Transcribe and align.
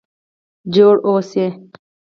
جوړ 0.73 0.95
اوسئ؟ 1.07 1.45